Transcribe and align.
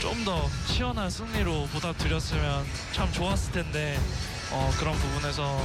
좀 0.00 0.24
더 0.24 0.48
시원한 0.66 1.08
승리로 1.10 1.68
보답드렸으면 1.72 2.64
참 2.92 3.10
좋았을 3.12 3.52
텐데 3.52 3.98
어, 4.52 4.70
그런 4.78 4.94
부분에서 4.94 5.58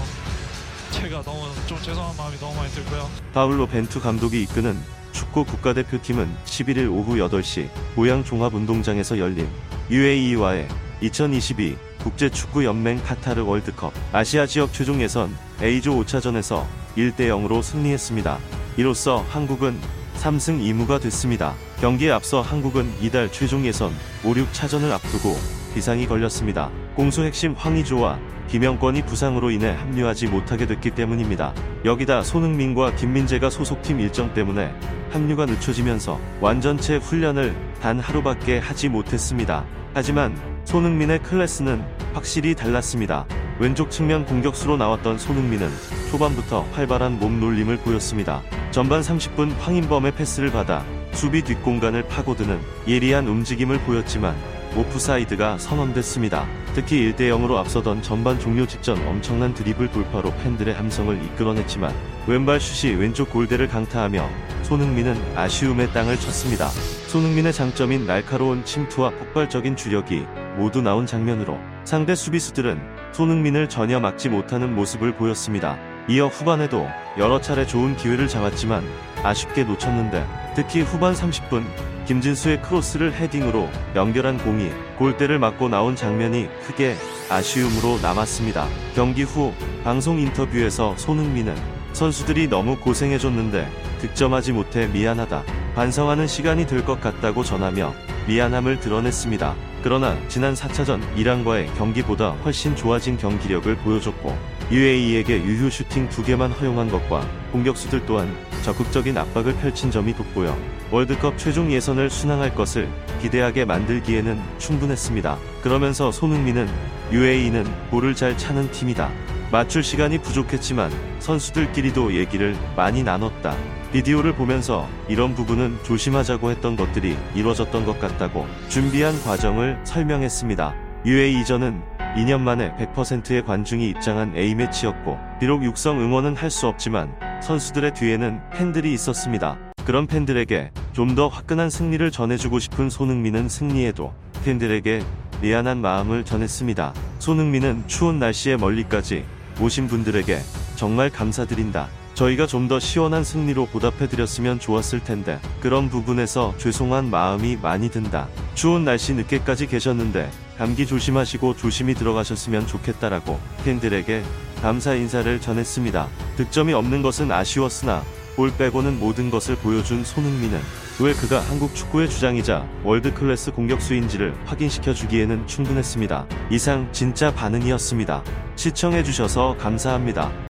제가 0.92 1.22
너무 1.24 1.48
좀 1.68 1.78
죄송한 1.82 2.16
마음이 2.16 2.38
너무 2.38 2.56
많이 2.56 2.72
들고요. 2.72 3.10
파울로 3.34 3.68
벤투 3.68 4.00
감독이 4.02 4.42
이끄는 4.44 4.78
축구 5.12 5.44
국가대표팀은 5.44 6.34
11일 6.46 6.92
오후 6.92 7.16
8시 7.16 7.70
고양 7.96 8.24
종합운동장에서 8.24 9.18
열린 9.20 9.50
UAE와의 9.90 10.68
2022 11.02 11.78
국제축구연맹 12.04 13.04
카타르 13.04 13.44
월드컵 13.44 13.94
아시아 14.12 14.46
지역 14.46 14.72
최종 14.74 15.02
예선 15.02 15.36
A조 15.62 15.94
5차전에서 15.96 16.66
1대 16.98 17.28
0으로 17.28 17.62
승리했습니다. 17.62 18.40
이로써 18.78 19.26
한국은 19.30 19.80
3승 20.24 20.62
2무가 20.62 21.02
됐습니다. 21.02 21.54
경기에 21.82 22.12
앞서 22.12 22.40
한국은 22.40 22.90
이달 23.02 23.30
최종 23.30 23.66
예선 23.66 23.92
5, 24.24 24.32
6차전을 24.32 24.90
앞두고 24.92 25.36
비상이 25.74 26.08
걸렸습니다. 26.08 26.72
공수 26.96 27.24
핵심 27.24 27.52
황의조와 27.52 28.20
김영권이 28.48 29.02
부상으로 29.02 29.52
인해 29.52 29.72
합류하지 29.72 30.28
못하게 30.28 30.66
됐기 30.66 30.92
때문입니다. 30.92 31.54
여기다 31.84 32.24
손흥민과 32.24 32.96
김민재가 32.96 33.50
소속팀 33.50 34.00
일정 34.00 34.34
때문에 34.34 34.74
합류가 35.12 35.46
늦춰지면서 35.46 36.18
완전체 36.40 36.96
훈련을 36.96 37.54
단 37.82 38.00
하루밖에 38.00 38.60
하지 38.60 38.88
못했습니다. 38.88 39.66
하지만 39.94 40.40
손흥민의 40.64 41.22
클래스는 41.24 41.84
확실히 42.14 42.56
달랐습니다. 42.56 43.26
왼쪽 43.64 43.90
측면 43.92 44.26
공격수로 44.26 44.76
나왔던 44.76 45.18
손흥민은 45.18 45.70
초반부터 46.12 46.68
활발한 46.74 47.18
몸놀림을 47.18 47.78
보였습니다. 47.78 48.44
전반 48.72 49.00
30분 49.00 49.58
황인범의 49.58 50.16
패스를 50.16 50.52
받아 50.52 50.84
수비 51.14 51.42
뒷공간을 51.44 52.10
파고드는 52.10 52.60
예리한 52.90 53.26
움직임을 53.26 53.80
보였지만 53.84 54.36
오프사이드가 54.76 55.60
선언됐습니다. 55.60 56.46
특히 56.76 57.10
1대 57.10 57.30
0으로 57.30 57.56
앞서던 57.56 58.02
전반 58.02 58.38
종료 58.38 58.68
직전 58.68 58.98
엄청난 59.08 59.54
드리블 59.54 59.92
돌파로 59.92 60.34
팬들의 60.44 60.74
함성을 60.74 61.24
이끌어냈지만 61.24 61.96
왼발 62.28 62.60
슛이 62.60 62.96
왼쪽 62.96 63.30
골대를 63.30 63.70
강타하며 63.70 64.30
손흥민은 64.64 65.38
아쉬움의 65.38 65.94
땅을 65.94 66.20
쳤습니다. 66.20 66.68
손흥민의 67.08 67.54
장점인 67.54 68.08
날카로운 68.08 68.66
침투와 68.66 69.12
폭발적인 69.12 69.78
주력이 69.78 70.26
모두 70.58 70.82
나온 70.82 71.06
장면으로 71.06 71.58
상대 71.84 72.16
수비수들은 72.16 72.80
손흥민을 73.14 73.70
전혀 73.70 74.00
막지 74.00 74.30
못하는 74.30 74.74
모습을 74.76 75.16
보였습니다. 75.16 75.78
이어 76.08 76.28
후반에도 76.28 76.88
여러 77.18 77.40
차례 77.40 77.66
좋은 77.66 77.96
기회를 77.96 78.28
잡았지만 78.28 78.84
아쉽게 79.24 79.64
놓쳤는데 79.64 80.26
특히 80.56 80.82
후반 80.82 81.14
30분 81.14 81.64
김진수의 82.06 82.62
크로스를 82.62 83.14
헤딩으로 83.14 83.70
연결한 83.96 84.38
공이 84.38 84.70
골대를 84.98 85.40
맞고 85.40 85.70
나온 85.70 85.96
장면이 85.96 86.50
크게 86.66 86.96
아쉬움으로 87.30 88.00
남았습니다. 88.02 88.68
경기 88.94 89.24
후 89.24 89.54
방송 89.84 90.20
인터뷰에서 90.20 90.96
손흥민은 90.98 91.56
선수들이 91.94 92.48
너무 92.50 92.78
고생해줬는데 92.80 93.70
득점하지 94.00 94.52
못해 94.52 94.88
미안하다. 94.88 95.44
반성하는 95.76 96.28
시간이 96.28 96.68
될 96.68 96.84
것 96.84 97.00
같다고 97.00 97.44
전하며 97.44 97.94
미안함을 98.28 98.82
드러냈습니다. 98.82 99.56
그러나 99.84 100.18
지난 100.30 100.54
4차전 100.54 101.02
이란과의 101.18 101.68
경기보다 101.76 102.32
훨씬 102.46 102.74
좋아진 102.74 103.18
경기력을 103.18 103.76
보여줬고 103.76 104.34
UAE에게 104.72 105.44
유효 105.44 105.70
슈팅 105.70 106.08
두 106.08 106.24
개만 106.24 106.52
허용한 106.52 106.90
것과 106.90 107.28
공격수들 107.52 108.06
또한 108.06 108.34
적극적인 108.64 109.18
압박을 109.18 109.54
펼친 109.58 109.92
점이 109.92 110.16
돋보여 110.16 110.58
월드컵 110.90 111.38
최종 111.38 111.70
예선을 111.70 112.10
순항할 112.10 112.56
것을 112.56 112.88
기대하게 113.22 113.66
만들기에는 113.66 114.40
충분했습니다. 114.58 115.38
그러면서 115.62 116.14
손흥민은 116.14 116.70
UAE는 117.12 117.66
볼을 117.90 118.16
잘 118.16 118.38
차는 118.38 118.72
팀이다. 118.72 119.12
맞출 119.54 119.84
시간이 119.84 120.18
부족했지만 120.18 120.92
선수들끼리도 121.20 122.16
얘기를 122.16 122.58
많이 122.76 123.04
나눴다. 123.04 123.56
비디오를 123.92 124.34
보면서 124.34 124.90
이런 125.08 125.36
부분은 125.36 125.78
조심하자고 125.84 126.50
했던 126.50 126.76
것들이 126.76 127.16
이루어졌던 127.36 127.86
것 127.86 128.00
같다고 128.00 128.48
준비한 128.68 129.14
과정을 129.22 129.80
설명했습니다. 129.84 130.74
UAE전은 131.06 131.84
2년 132.18 132.40
만에 132.40 132.74
100%의 132.78 133.46
관중이 133.46 133.90
입장한 133.90 134.36
A매치였고 134.36 135.20
비록 135.40 135.64
육성 135.64 136.02
응원은 136.02 136.36
할 136.36 136.50
수 136.50 136.66
없지만 136.66 137.14
선수들의 137.44 137.94
뒤에는 137.94 138.42
팬들이 138.54 138.92
있었습니다. 138.94 139.60
그런 139.86 140.08
팬들에게 140.08 140.72
좀 140.94 141.14
더 141.14 141.28
화끈한 141.28 141.70
승리를 141.70 142.10
전해주고 142.10 142.58
싶은 142.58 142.90
손흥민은 142.90 143.50
승리에도 143.50 144.16
팬들에게 144.46 145.04
미안한 145.44 145.80
마음을 145.80 146.26
전했습니다. 146.26 146.94
손흥민은 147.20 147.84
추운 147.88 148.18
날씨에 148.18 148.58
멀리까지 148.58 149.26
오신 149.60 149.88
분들에게 149.88 150.40
정말 150.76 151.10
감사드린다. 151.10 151.88
저희가 152.14 152.46
좀 152.46 152.68
더 152.68 152.80
시원한 152.80 153.24
승리로 153.24 153.66
보답해드렸으면 153.68 154.60
좋았을 154.60 155.04
텐데 155.04 155.40
그런 155.60 155.90
부분에서 155.90 156.54
죄송한 156.58 157.10
마음이 157.10 157.58
많이 157.62 157.90
든다. 157.90 158.28
추운 158.54 158.86
날씨 158.86 159.14
늦게까지 159.14 159.68
계셨는데 159.68 160.30
감기 160.58 160.86
조심하시고 160.86 161.56
조심히 161.58 161.94
들어가셨으면 161.96 162.68
좋겠다라고 162.68 163.40
팬들에게 163.66 164.24
감사 164.62 164.94
인사를 164.94 165.42
전했습니다. 165.42 166.08
득점이 166.38 166.74
없는 166.74 167.02
것은 167.02 167.32
아쉬웠으나 167.32 168.04
골 168.36 168.52
빼고는 168.58 169.00
모든 169.00 169.30
것을 169.30 169.56
보여준 169.56 170.04
손흥민은 170.04 170.60
왜 171.00 171.14
그가 171.14 171.40
한국 171.40 171.76
축구의 171.76 172.10
주장이자 172.10 172.68
world 172.84 173.14
class 173.14 173.52
공격수인지를 173.52 174.34
확인시켜 174.46 174.94
주기에는 174.94 175.46
충분했습니다. 175.48 176.28
이상 176.50 176.92
진짜 176.92 177.34
반응이었습니다. 177.34 178.24
시청해주셔서 178.56 179.58
감사합니다. 179.60 180.32